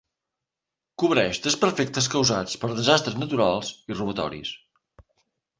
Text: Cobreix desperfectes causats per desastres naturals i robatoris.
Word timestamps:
Cobreix 1.03 1.41
desperfectes 1.43 2.09
causats 2.15 2.57
per 2.63 2.71
desastres 2.81 3.21
naturals 3.25 3.71
i 3.93 3.99
robatoris. 4.01 4.57